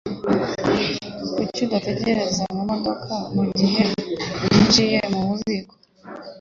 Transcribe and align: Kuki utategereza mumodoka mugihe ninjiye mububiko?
Kuki 1.33 1.59
utategereza 1.67 2.43
mumodoka 2.55 3.13
mugihe 3.33 3.81
ninjiye 4.49 4.99
mububiko? 5.11 5.73